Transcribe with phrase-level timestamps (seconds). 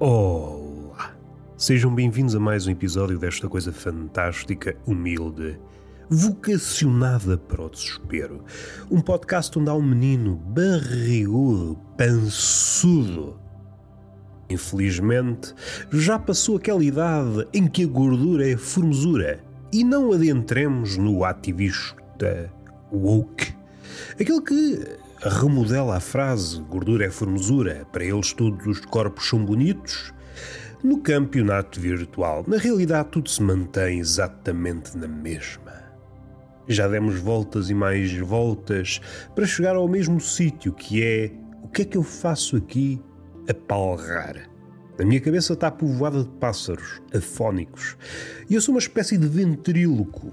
[0.00, 1.14] Olá!
[1.56, 5.56] Sejam bem-vindos a mais um episódio desta coisa fantástica, humilde,
[6.10, 8.42] vocacionada para o desespero.
[8.90, 13.38] Um podcast onde há um menino barrigudo, pançudo.
[14.50, 15.54] Infelizmente,
[15.92, 22.52] já passou aquela idade em que a gordura é formosura e não adentremos no ativista
[22.92, 23.54] woke.
[24.18, 30.12] Aquele que remodela a frase gordura é formosura, para eles todos os corpos são bonitos.
[30.82, 35.82] No campeonato virtual, na realidade tudo se mantém exatamente na mesma.
[36.68, 39.00] Já demos voltas e mais voltas
[39.34, 41.32] para chegar ao mesmo sítio que é
[41.62, 43.00] o que é que eu faço aqui
[43.48, 44.50] a palrar.
[44.98, 47.96] A minha cabeça está povoada de pássaros afónicos
[48.48, 50.32] e eu sou uma espécie de ventríloco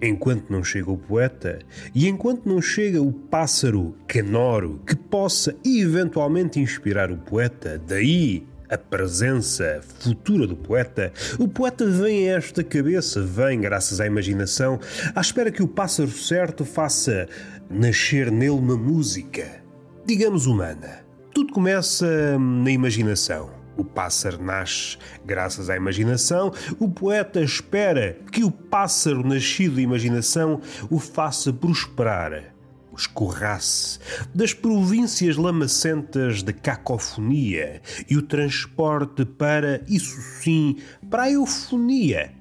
[0.00, 1.58] Enquanto não chega o poeta
[1.94, 8.76] e enquanto não chega o pássaro canoro que possa eventualmente inspirar o poeta, daí a
[8.76, 14.78] presença futura do poeta, o poeta vem a esta cabeça, vem, graças à imaginação,
[15.14, 17.28] à espera que o pássaro certo faça
[17.70, 19.62] nascer nele uma música,
[20.04, 21.04] digamos humana.
[21.32, 23.65] Tudo começa na imaginação.
[23.76, 26.52] O pássaro nasce graças à imaginação.
[26.78, 30.60] O poeta espera que o pássaro nascido da imaginação
[30.90, 32.54] o faça prosperar,
[32.90, 33.98] o escorrasse
[34.34, 40.76] das províncias lamacentas de cacofonia e o transporte para, isso sim,
[41.10, 42.32] para a eufonia.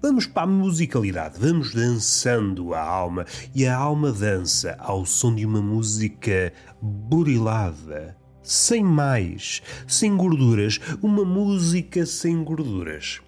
[0.00, 5.44] Vamos para a musicalidade, vamos dançando a alma e a alma dança ao som de
[5.44, 13.20] uma música burilada sem mais, sem gorduras, uma música sem gorduras.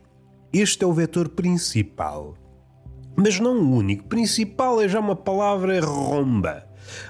[0.52, 2.36] Este é o vetor principal.
[3.16, 4.04] Mas não o único.
[4.04, 6.64] Principal é já uma palavra romba,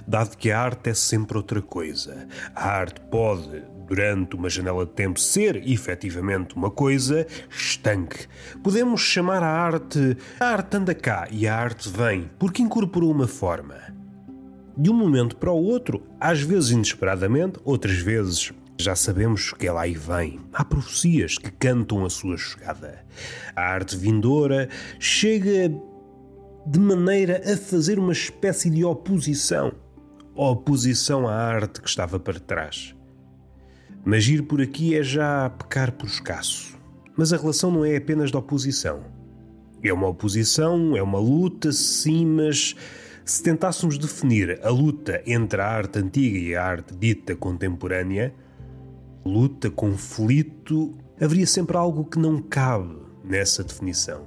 [0.07, 2.27] dado que a arte é sempre outra coisa.
[2.55, 8.27] A arte pode, durante uma janela de tempo, ser efetivamente uma coisa estanque.
[8.65, 13.29] Podemos chamar a arte a arte anda cá e a arte vem, porque incorporou uma
[13.29, 13.98] forma
[14.79, 19.81] de um momento para o outro, às vezes inesperadamente, outras vezes já sabemos que ela
[19.83, 20.39] aí vem.
[20.53, 23.05] Há profecias que cantam a sua chegada.
[23.57, 24.69] A arte vindoura
[25.01, 25.69] chega
[26.65, 29.73] de maneira a fazer uma espécie de oposição.
[30.37, 32.95] Oposição à arte que estava para trás.
[34.05, 36.79] Mas ir por aqui é já pecar por escasso.
[37.17, 39.03] Mas a relação não é apenas de oposição.
[39.83, 42.77] É uma oposição, é uma luta, sim, mas
[43.31, 48.35] se tentássemos definir a luta entre a arte antiga e a arte dita contemporânea,
[49.23, 54.27] luta, conflito, haveria sempre algo que não cabe nessa definição.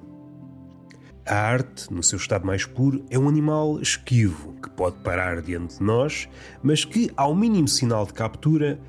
[1.25, 5.79] A arte, no seu estado mais puro, é um animal esquivo que pode parar diante
[5.79, 6.29] de nós,
[6.62, 8.79] mas que, ao mínimo sinal de captura,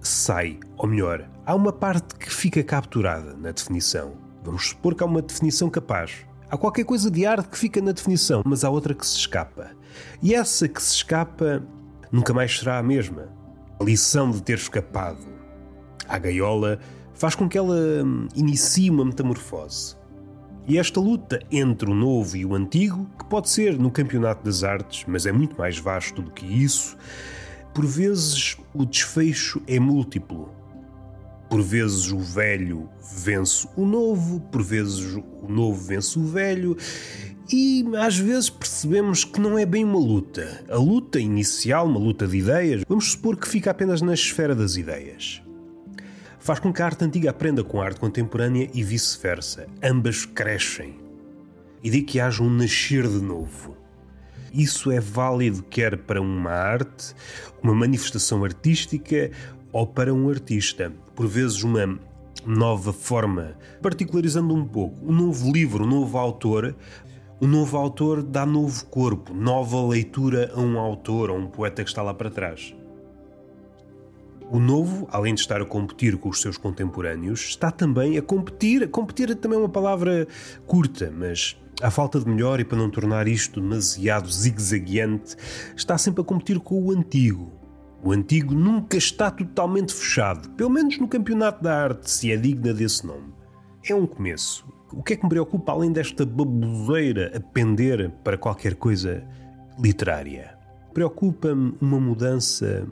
[0.00, 0.58] sai.
[0.76, 4.14] Ou melhor, há uma parte que fica capturada na definição.
[4.42, 6.25] Vamos supor que há uma definição capaz.
[6.48, 9.72] Há qualquer coisa de arte que fica na definição, mas há outra que se escapa.
[10.22, 11.62] E essa que se escapa
[12.12, 13.28] nunca mais será a mesma.
[13.80, 15.26] A lição de ter escapado
[16.08, 16.78] à gaiola
[17.14, 17.74] faz com que ela
[18.04, 19.96] hum, inicie uma metamorfose.
[20.68, 24.62] E esta luta entre o novo e o antigo, que pode ser no campeonato das
[24.62, 26.96] artes, mas é muito mais vasto do que isso,
[27.74, 30.50] por vezes o desfecho é múltiplo.
[31.48, 32.88] Por vezes o velho
[33.22, 36.76] vence o novo, por vezes o novo vence o velho,
[37.52, 40.64] e às vezes percebemos que não é bem uma luta.
[40.68, 44.76] A luta inicial, uma luta de ideias, vamos supor que fica apenas na esfera das
[44.76, 45.40] ideias.
[46.40, 49.66] Faz com que a arte antiga aprenda com a arte contemporânea e vice-versa.
[49.82, 50.96] Ambas crescem.
[51.82, 53.76] E de que haja um nascer de novo.
[54.52, 57.14] Isso é válido quer para uma arte,
[57.62, 59.30] uma manifestação artística
[59.76, 60.90] ou para um artista.
[61.14, 61.98] Por vezes, uma
[62.46, 64.96] nova forma, particularizando um pouco.
[65.06, 66.74] Um novo livro, um novo autor.
[67.38, 71.90] O novo autor dá novo corpo, nova leitura a um autor, a um poeta que
[71.90, 72.74] está lá para trás.
[74.50, 78.84] O novo, além de estar a competir com os seus contemporâneos, está também a competir.
[78.84, 80.26] A competir é também uma palavra
[80.66, 85.36] curta, mas à falta de melhor e para não tornar isto demasiado zigue-zagueante,
[85.76, 87.65] está sempre a competir com o antigo,
[88.02, 92.72] o antigo nunca está totalmente fechado, pelo menos no campeonato da arte, se é digna
[92.72, 93.34] desse nome.
[93.88, 94.66] É um começo.
[94.92, 99.24] O que é que me preocupa além desta baboseira a pender para qualquer coisa
[99.78, 100.56] literária?
[100.92, 102.86] Preocupa-me uma mudança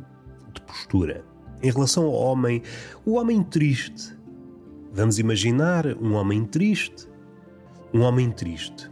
[0.52, 1.24] de postura.
[1.62, 2.62] Em relação ao homem,
[3.06, 4.16] o homem triste.
[4.92, 7.08] Vamos imaginar um homem triste.
[7.92, 8.90] Um homem triste.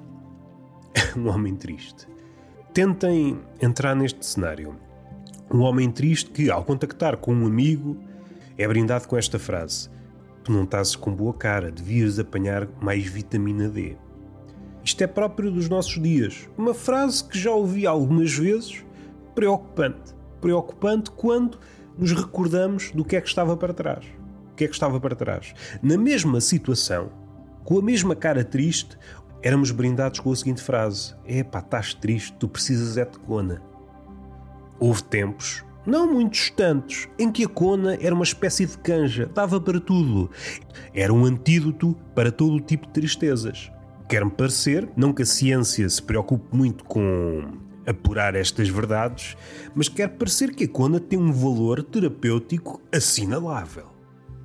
[1.16, 2.06] um homem triste.
[2.72, 4.76] Tentem entrar neste cenário
[5.52, 7.96] um homem triste que, ao contactar com um amigo,
[8.56, 9.90] é brindado com esta frase:
[10.42, 13.96] Tu não estás com boa cara, devias apanhar mais vitamina D.
[14.84, 16.48] Isto é próprio dos nossos dias.
[16.58, 18.84] Uma frase que já ouvi algumas vezes,
[19.34, 20.14] preocupante.
[20.40, 21.58] Preocupante quando
[21.96, 24.04] nos recordamos do que é que estava para trás.
[24.52, 25.54] O que é que estava para trás?
[25.80, 27.10] Na mesma situação,
[27.64, 28.98] com a mesma cara triste,
[29.40, 33.62] éramos brindados com a seguinte frase: Epá, estás triste, tu precisas é de cona.
[34.82, 39.60] Houve tempos, não muito distantes, em que a cona era uma espécie de canja, dava
[39.60, 40.28] para tudo.
[40.92, 43.70] Era um antídoto para todo o tipo de tristezas.
[44.08, 47.44] Quer-me parecer, não que a ciência se preocupe muito com
[47.86, 49.36] apurar estas verdades,
[49.72, 53.86] mas quer parecer que a cona tem um valor terapêutico assinalável.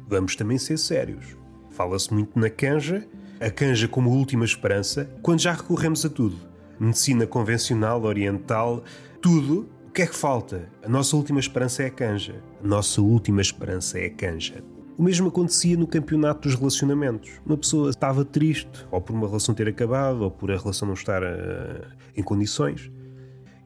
[0.07, 1.35] Vamos também ser sérios.
[1.71, 3.07] Fala-se muito na canja,
[3.41, 6.37] a canja como última esperança, quando já recorremos a tudo.
[6.79, 8.83] Medicina convencional, oriental,
[9.19, 9.75] tudo.
[9.97, 10.69] Que é que falta?
[10.83, 12.35] A nossa última esperança é a canja.
[12.63, 14.63] A nossa última esperança é a canja.
[14.95, 17.31] O mesmo acontecia no campeonato dos relacionamentos.
[17.44, 20.94] Uma pessoa estava triste, ou por uma relação ter acabado, ou por a relação não
[20.94, 22.91] estar uh, em condições.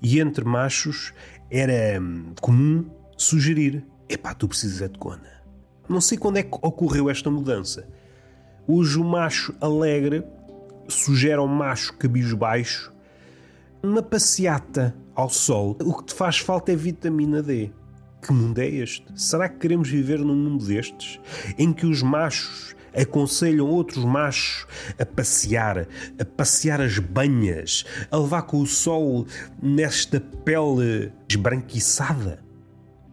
[0.01, 1.13] E entre machos
[1.50, 5.44] era hum, comum sugerir: epá, tu precisas é de cona.
[5.89, 7.89] Não sei quando é que ocorreu esta mudança.
[8.66, 10.24] Hoje o macho alegre
[10.88, 12.89] sugere ao macho cabisbaixo
[13.83, 15.78] uma passeata ao sol.
[15.84, 17.72] O que te faz falta é vitamina D.
[18.22, 19.06] Que mundo é este?
[19.16, 21.19] Será que queremos viver num mundo destes?
[21.58, 24.68] Em que os machos aconselham outros machos
[25.00, 25.88] a passear,
[26.19, 29.25] a passear as banhas, a levar com o sol
[29.62, 32.44] nesta pele esbranquiçada?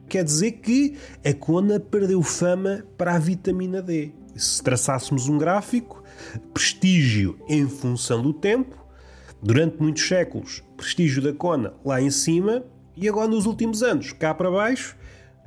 [0.08, 4.12] Quer dizer que a cona perdeu fama para a vitamina D.
[4.34, 6.02] Se traçássemos um gráfico,
[6.54, 8.77] prestígio em função do tempo,
[9.42, 12.64] durante muitos séculos, prestígio da cona lá em cima,
[12.96, 14.96] e agora nos últimos anos, cá para baixo,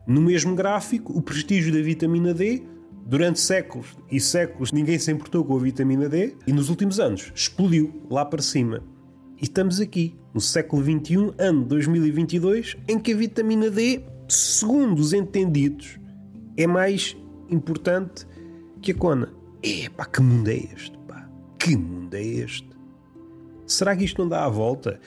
[0.08, 2.64] no mesmo gráfico, o prestígio da vitamina D
[3.06, 7.32] durante séculos e séculos ninguém se importou com a vitamina D e nos últimos anos
[7.36, 8.84] explodiu lá para cima.
[9.38, 15.14] E estamos aqui, no século XXI, ano 2022, em que a vitamina D segundo os
[15.14, 16.00] entendidos,
[16.56, 17.18] é mais
[17.50, 18.26] importante
[18.82, 19.32] que a cona.
[19.62, 20.98] Epá, que mundo é este?
[21.08, 21.30] Pá?
[21.60, 22.71] Que mundo é este?
[23.72, 25.00] Será que isto não dá a volta?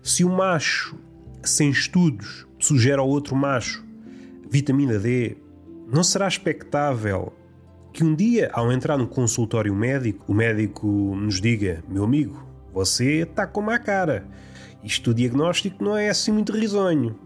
[0.00, 0.96] Se o macho,
[1.42, 3.84] sem estudos, sugere ao outro macho
[4.48, 5.36] vitamina D,
[5.92, 7.32] não será expectável
[7.92, 13.22] que um dia, ao entrar no consultório médico, o médico nos diga: Meu amigo, você
[13.22, 14.24] está com má cara.
[14.84, 17.18] Isto o diagnóstico não é assim muito risonho.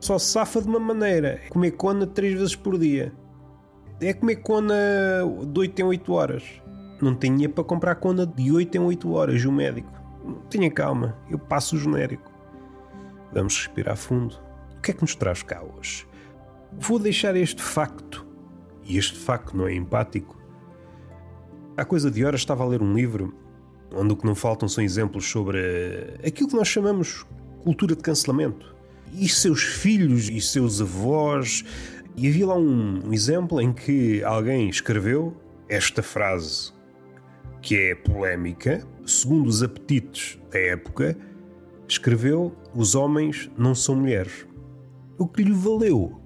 [0.00, 3.12] Só se safa de uma maneira: é comer cona três vezes por dia.
[4.00, 4.74] É comer cona
[5.46, 6.42] de 8 em 8 horas.
[7.00, 9.99] Não tinha para comprar cona de 8 em 8 horas, o médico.
[10.48, 12.30] Tenha calma, eu passo o genérico.
[13.32, 14.36] Vamos respirar fundo.
[14.76, 16.06] O que é que nos traz cá hoje?
[16.72, 18.26] Vou deixar este facto,
[18.82, 20.38] e este facto não é empático.
[21.76, 23.34] Há coisa de horas estava a ler um livro
[23.92, 25.58] onde o que não faltam são exemplos sobre
[26.24, 27.26] aquilo que nós chamamos
[27.62, 28.74] cultura de cancelamento
[29.12, 31.64] e seus filhos e seus avós.
[32.16, 35.36] E havia lá um, um exemplo em que alguém escreveu
[35.68, 36.72] esta frase
[37.60, 41.16] que é polémica, segundo os apetites da época,
[41.88, 44.46] escreveu: Os homens não são mulheres.
[45.18, 46.20] O que lhe valeu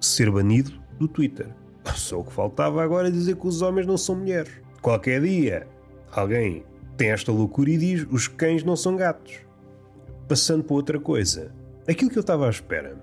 [0.00, 1.48] ser banido do Twitter.
[1.94, 4.52] Só o que faltava agora é dizer que os homens não são mulheres.
[4.80, 5.66] Qualquer dia
[6.12, 6.64] alguém
[6.96, 9.40] tem esta loucura e diz: Os cães não são gatos.
[10.28, 11.52] Passando para outra coisa,
[11.88, 12.96] aquilo que eu estava à espera.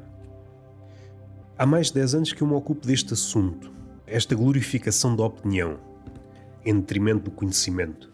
[1.57, 3.71] Há mais de 10 anos que eu me ocupo deste assunto,
[4.07, 5.77] esta glorificação da opinião,
[6.65, 8.11] em detrimento do conhecimento.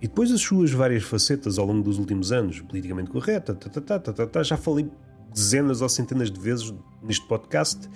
[0.00, 3.98] E depois as suas várias facetas ao longo dos últimos anos, politicamente correta, tá, tá,
[3.98, 4.90] tá, tá, tá, já falei
[5.32, 7.88] dezenas ou centenas de vezes neste podcast,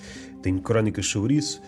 [0.43, 1.61] tenho crónicas sobre isso.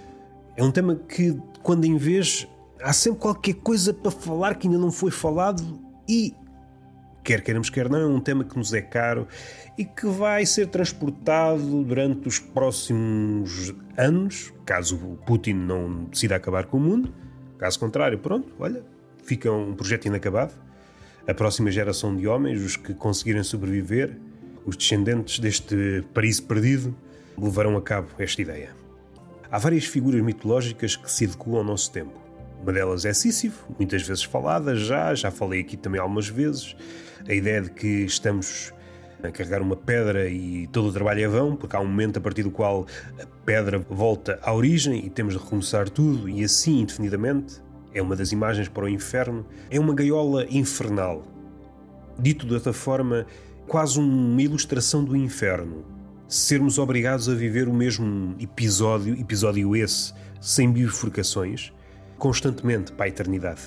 [0.57, 2.49] É um tema que, quando em vez,
[2.83, 5.63] há sempre qualquer coisa para falar que ainda não foi falado
[6.09, 6.35] e
[7.23, 9.29] quer queiramos, quer não, é um tema que nos é caro
[9.77, 16.67] e que vai ser transportado durante os próximos anos, caso o Putin não decida acabar
[16.67, 17.15] com o mundo.
[17.61, 18.83] Caso contrário, pronto, olha,
[19.23, 20.55] fica um projeto inacabado.
[21.29, 24.17] A próxima geração de homens, os que conseguirem sobreviver,
[24.65, 26.97] os descendentes deste Paris perdido,
[27.37, 28.71] levarão a cabo esta ideia.
[29.51, 32.19] Há várias figuras mitológicas que se adequam ao nosso tempo.
[32.63, 36.75] Uma delas é Sísifo, muitas vezes falada já, já falei aqui também algumas vezes.
[37.29, 38.73] A ideia de que estamos
[39.29, 42.21] a carregar uma pedra e todo o trabalho é vão, porque há um momento a
[42.21, 42.87] partir do qual
[43.21, 47.61] a pedra volta à origem e temos de recomeçar tudo e assim indefinidamente.
[47.93, 49.45] É uma das imagens para o inferno.
[49.71, 51.25] É uma gaiola infernal.
[52.19, 53.27] Dito de outra forma,
[53.67, 55.85] quase uma ilustração do inferno.
[56.29, 61.73] sermos obrigados a viver o mesmo episódio, episódio esse, sem bifurcações,
[62.19, 63.63] constantemente para a eternidade.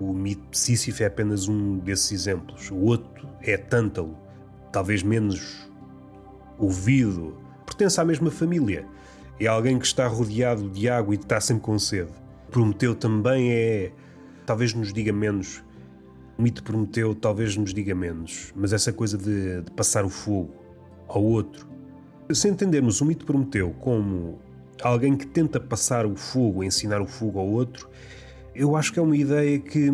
[0.00, 2.70] O mito de Sísifo é apenas um desses exemplos.
[2.72, 4.18] O outro é Tântalo,
[4.74, 5.70] talvez menos
[6.58, 8.84] ouvido, pertence à mesma família.
[9.38, 12.10] É alguém que está rodeado de água e está sempre com sede.
[12.50, 13.92] Prometeu também é.
[14.44, 15.62] Talvez nos diga menos.
[16.36, 18.52] O mito Prometeu talvez nos diga menos.
[18.56, 20.52] Mas essa coisa de, de passar o fogo
[21.06, 21.68] ao outro.
[22.32, 24.40] Se entendermos o mito Prometeu como
[24.82, 27.88] alguém que tenta passar o fogo, ensinar o fogo ao outro,
[28.56, 29.88] eu acho que é uma ideia que,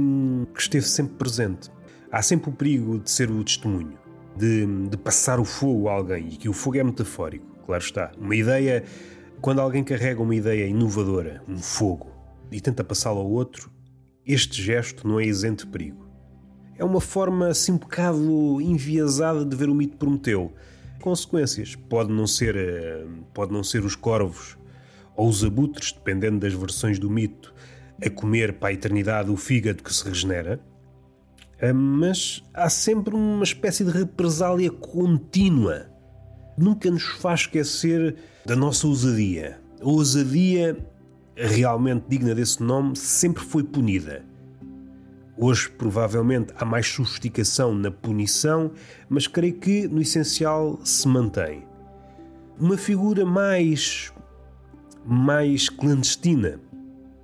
[0.55, 1.71] que esteve sempre presente.
[2.11, 4.00] Há sempre o perigo de ser o testemunho,
[4.37, 8.13] de, de passar o fogo a alguém, e que o fogo é metafórico, claro está.
[8.19, 8.85] Uma ideia,
[9.41, 12.11] quando alguém carrega uma ideia inovadora, um fogo,
[12.51, 13.71] e tenta passá-lo ao outro,
[14.27, 16.09] este gesto não é isento de perigo.
[16.77, 20.53] É uma forma assim um bocado enviesada de ver o mito Prometeu.
[21.01, 21.75] Consequências.
[21.75, 24.57] Pode não ser, eh, pode não ser os corvos
[25.17, 27.55] ou os abutres, dependendo das versões do mito,
[28.03, 30.61] a comer para a eternidade o fígado que se regenera,
[31.73, 35.87] mas há sempre uma espécie de represália contínua.
[36.57, 39.61] Nunca nos faz esquecer da nossa ousadia.
[39.81, 40.77] A ousadia,
[41.37, 44.25] realmente digna desse nome, sempre foi punida.
[45.37, 48.73] Hoje, provavelmente, há mais sofisticação na punição,
[49.09, 51.67] mas creio que, no essencial, se mantém.
[52.59, 54.13] Uma figura mais.
[55.05, 56.61] mais clandestina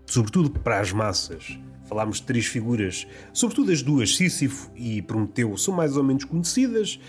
[0.07, 1.59] sobretudo para as massas.
[1.87, 7.01] Falámos de três figuras, sobretudo as duas, Sísifo e Prometeu, são mais ou menos conhecidas,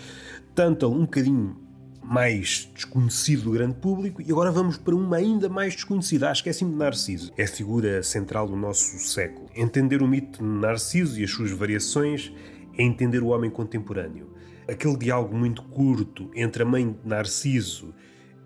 [0.54, 1.56] Tântalo um bocadinho
[2.02, 6.70] mais desconhecido do grande público, e agora vamos para uma ainda mais desconhecida, é assim
[6.70, 7.32] de Narciso.
[7.36, 9.46] É a figura central do nosso século.
[9.54, 12.32] Entender o mito de Narciso e as suas variações
[12.78, 14.32] é entender o homem contemporâneo.
[14.66, 17.94] Aquele diálogo muito curto entre a mãe de Narciso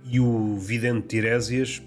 [0.05, 1.81] e o vidente Tiresias,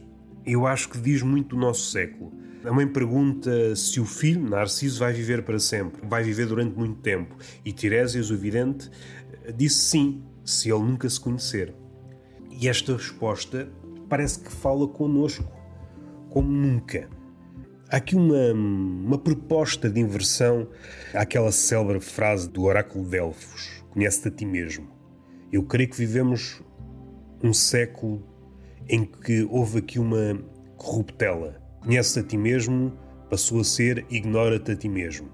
[0.45, 2.31] eu acho que diz muito do nosso século
[2.67, 6.99] a mãe pergunta se o filho, Narciso, vai viver para sempre, vai viver durante muito
[6.99, 7.35] tempo.
[7.63, 8.89] E Tiresias, o vidente,
[9.55, 11.75] disse sim, se ele nunca se conhecer.
[12.49, 13.69] E esta resposta
[14.09, 15.45] parece que fala connosco,
[16.29, 17.07] como nunca.
[17.87, 20.67] Há aqui uma, uma proposta de inversão
[21.13, 24.89] àquela célebre frase do oráculo de Delfos: Conhece-te a ti mesmo.
[25.51, 26.63] Eu creio que vivemos
[27.43, 28.23] um século
[28.87, 30.39] em que houve aqui uma
[30.77, 32.91] corruptela Conhece-te a ti mesmo
[33.29, 35.29] passou a ser ignora-te a ti mesmo.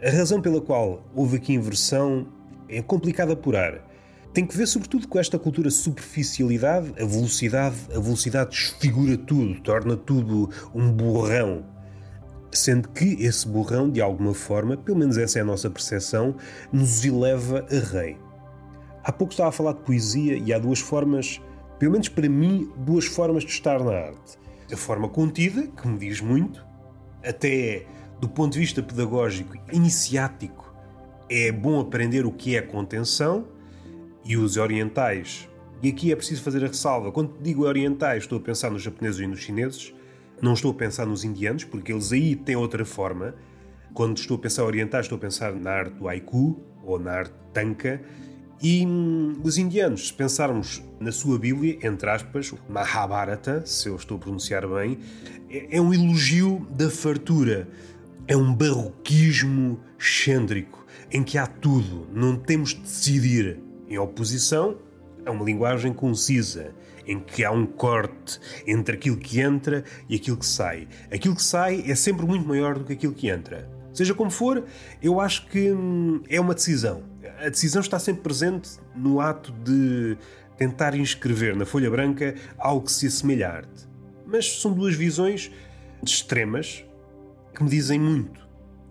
[0.00, 2.28] A razão pela qual houve aqui inversão
[2.68, 3.84] é complicada apurar.
[4.32, 9.96] Tem que ver sobretudo com esta cultura superficialidade, a velocidade, a velocidade desfigura tudo, torna
[9.96, 11.64] tudo um borrão.
[12.52, 16.36] Sendo que esse borrão, de alguma forma, pelo menos essa é a nossa percepção,
[16.72, 18.16] nos eleva a rei.
[19.02, 21.40] Há pouco estava a falar de poesia e há duas formas,
[21.80, 24.38] pelo menos para mim, duas formas de estar na arte
[24.72, 26.64] a forma contida, que me diz muito,
[27.24, 27.86] até
[28.20, 30.72] do ponto de vista pedagógico iniciático,
[31.28, 33.46] é bom aprender o que é contenção
[34.24, 35.48] e os orientais.
[35.82, 37.10] E aqui é preciso fazer a ressalva.
[37.10, 39.94] Quando digo orientais, estou a pensar nos japoneses e nos chineses,
[40.42, 43.34] não estou a pensar nos indianos, porque eles aí têm outra forma.
[43.94, 47.34] Quando estou a pensar orientais, estou a pensar na arte do haiku ou na arte
[47.52, 48.00] tanka
[48.62, 54.18] e hum, os indianos, se pensarmos na sua Bíblia, entre aspas, Mahabharata, se eu estou
[54.18, 54.98] a pronunciar bem,
[55.48, 57.66] é, é um elogio da fartura.
[58.28, 63.58] É um barroquismo excêntrico, em que há tudo, não temos de decidir.
[63.88, 64.76] Em oposição
[65.24, 66.74] a uma linguagem concisa,
[67.06, 70.86] em que há um corte entre aquilo que entra e aquilo que sai.
[71.10, 73.68] Aquilo que sai é sempre muito maior do que aquilo que entra.
[73.92, 74.64] Seja como for,
[75.02, 77.09] eu acho que hum, é uma decisão
[77.40, 80.16] a decisão está sempre presente no ato de
[80.56, 83.88] tentar inscrever na folha branca algo que se assemelha à arte.
[84.26, 85.50] Mas são duas visões
[86.02, 86.84] extremas
[87.54, 88.46] que me dizem muito.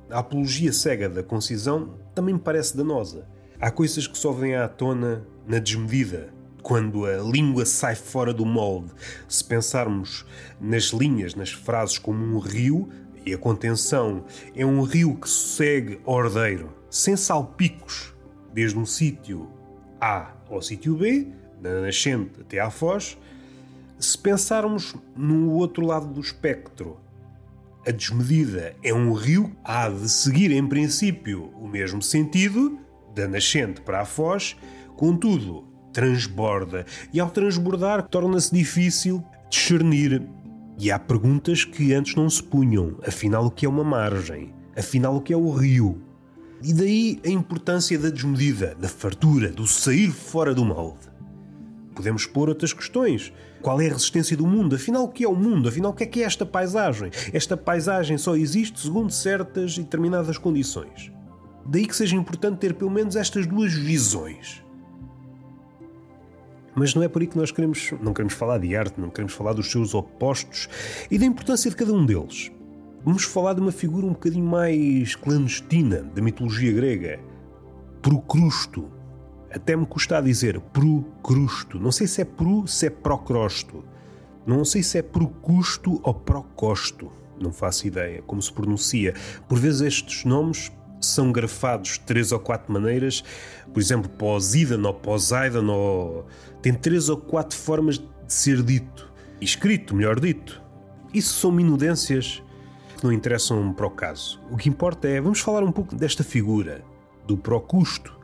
[0.09, 3.27] A apologia cega da concisão também me parece danosa.
[3.61, 8.45] Há coisas que só vêm à tona na desmedida, quando a língua sai fora do
[8.45, 8.91] molde.
[9.27, 10.25] Se pensarmos
[10.59, 12.89] nas linhas, nas frases como um rio,
[13.25, 14.25] e a contenção
[14.55, 18.13] é um rio que segue ordeiro, sem salpicos,
[18.59, 19.47] desde um sítio
[20.01, 21.29] A ao sítio B,
[21.61, 23.17] da nascente até à foz,
[23.97, 26.97] se pensarmos no outro lado do espectro,
[27.87, 32.77] a desmedida é um rio, há de seguir em princípio o mesmo sentido,
[33.15, 34.57] da nascente para a foz,
[34.97, 35.63] contudo,
[35.93, 40.21] transborda e ao transbordar torna-se difícil discernir.
[40.77, 44.53] E há perguntas que antes não se punham, afinal o que é uma margem?
[44.77, 46.08] Afinal o que é o rio?
[46.61, 51.09] E daí a importância da desmedida, da fartura, do sair fora do molde.
[51.95, 53.31] podemos pôr outras questões.
[53.61, 54.75] Qual é a resistência do mundo?
[54.75, 55.67] Afinal, o que é o mundo?
[55.67, 57.11] Afinal, o que é que é esta paisagem?
[57.33, 61.11] Esta paisagem só existe segundo certas e determinadas condições.
[61.65, 64.63] Daí que seja importante ter pelo menos estas duas visões.
[66.73, 69.33] Mas não é por aí que nós queremos, não queremos falar de arte, não queremos
[69.33, 70.69] falar dos seus opostos
[71.11, 72.49] e da importância de cada um deles.
[73.03, 77.19] Vamos falar de uma figura um bocadinho mais clandestina da mitologia grega,
[78.01, 78.89] Procrusto.
[79.51, 81.79] Até me custa a dizer Procrusto.
[81.79, 83.83] Não sei se é pro, se é procrosto.
[84.45, 87.09] Não sei se é procusto ou procosto.
[87.39, 89.13] Não faço ideia como se pronuncia.
[89.47, 93.23] Por vezes estes nomes são grafados de três ou quatro maneiras.
[93.73, 96.27] Por exemplo, Poseidon ou Poseidon ou...
[96.61, 99.09] tem três ou quatro formas de ser dito.
[99.39, 100.61] Escrito, melhor dito.
[101.13, 102.43] Isso são minudências
[102.99, 104.41] que não interessam para o caso.
[104.51, 106.83] O que importa é, vamos falar um pouco desta figura,
[107.25, 108.17] do Procusto,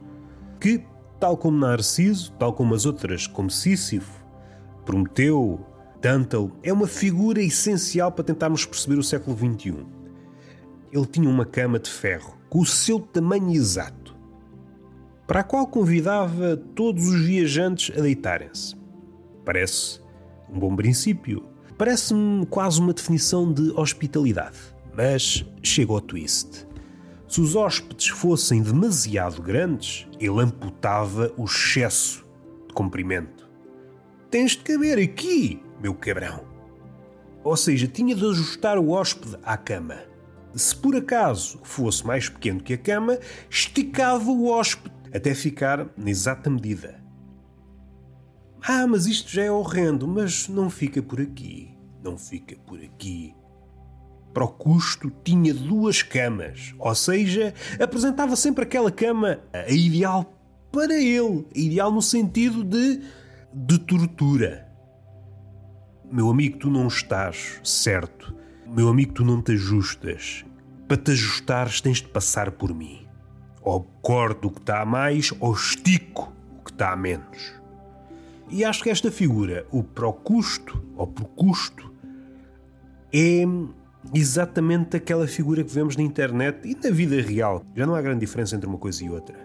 [0.60, 0.84] que,
[1.20, 4.26] tal como Narciso, tal como as outras, como Sísifo,
[4.86, 5.60] Prometeu,
[6.02, 9.86] Tântalo, é uma figura essencial para tentarmos perceber o século XXI.
[10.92, 14.16] Ele tinha uma cama de ferro, com o seu tamanho exato,
[15.26, 18.76] para a qual convidava todos os viajantes a deitarem-se.
[19.44, 20.00] Parece
[20.50, 21.55] um bom princípio.
[21.78, 24.58] Parece-me quase uma definição de hospitalidade.
[24.96, 26.66] Mas chega ao twist.
[27.28, 32.24] Se os hóspedes fossem demasiado grandes, ele amputava o excesso
[32.68, 33.50] de comprimento.
[34.32, 36.46] Tens de caber aqui, meu cabrão.
[37.44, 39.98] Ou seja, tinha de ajustar o hóspede à cama.
[40.54, 46.10] Se por acaso fosse mais pequeno que a cama, esticava o hóspede até ficar na
[46.10, 47.05] exata medida.
[48.68, 51.78] Ah, mas isto já é horrendo, mas não fica por aqui.
[52.04, 53.36] Não fica por aqui.
[54.34, 60.34] Procusto tinha duas camas, ou seja, apresentava sempre aquela cama a ideal
[60.72, 63.02] para ele, ideal no sentido de
[63.56, 64.68] de tortura.
[66.12, 68.36] Meu amigo, tu não estás certo.
[68.68, 70.44] Meu amigo, tu não te ajustas.
[70.90, 73.08] Para te ajustares, tens de passar por mim.
[73.62, 77.55] Ou corto o que está a mais, ou estico o que está a menos.
[78.50, 81.92] E acho que esta figura, o Procusto, ou Procusto,
[83.12, 83.44] é
[84.14, 87.66] exatamente aquela figura que vemos na internet e na vida real.
[87.76, 89.36] Já não há grande diferença entre uma coisa e outra.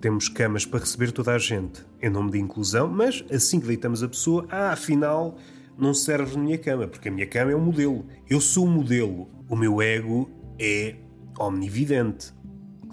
[0.00, 4.02] Temos camas para receber toda a gente, em nome de inclusão, mas assim que deitamos
[4.02, 5.36] a pessoa, ah, afinal,
[5.78, 8.04] não serve na minha cama, porque a minha cama é um modelo.
[8.28, 9.28] Eu sou o modelo.
[9.48, 10.96] O meu ego é
[11.38, 12.32] omnividente.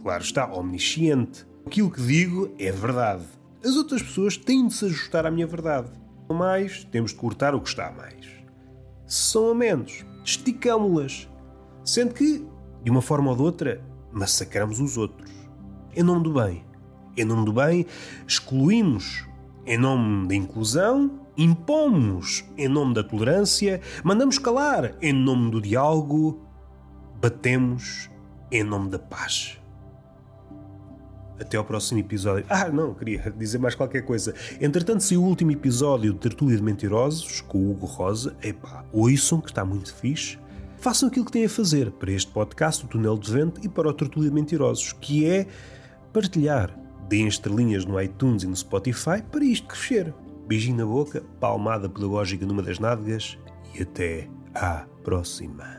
[0.01, 1.47] Claro está, omnisciente.
[1.65, 3.23] Aquilo que digo é verdade.
[3.63, 5.91] As outras pessoas têm de se ajustar à minha verdade.
[6.29, 8.25] Mais, temos de cortar o que está a mais.
[9.05, 11.27] Se são a menos, esticámo-las.
[11.83, 12.45] Sendo que,
[12.83, 15.29] de uma forma ou de outra, massacramos os outros.
[15.93, 16.63] Em nome do bem.
[17.17, 17.85] Em nome do bem,
[18.25, 19.27] excluímos
[19.65, 26.41] em nome da inclusão, impomos em nome da tolerância, mandamos calar em nome do diálogo,
[27.19, 28.09] batemos
[28.51, 29.59] em nome da paz.
[31.39, 32.45] Até ao próximo episódio.
[32.49, 34.33] Ah, não, queria dizer mais qualquer coisa.
[34.59, 38.35] Entretanto, se o último episódio de Tertúlia de Mentirosos, com o Hugo Rosa.
[38.43, 40.37] Epá, ouçam, que está muito fixe.
[40.77, 43.89] Façam aquilo que têm a fazer para este podcast, o Túnel de Vento, e para
[43.89, 45.47] o Tertúlia de Mentirosos, que é
[46.13, 46.77] partilhar.
[47.07, 50.13] Deem estrelinhas no iTunes e no Spotify para isto crescer.
[50.47, 53.37] Beijinho na boca, palmada pedagógica numa das nádegas
[53.73, 55.78] e até à próxima.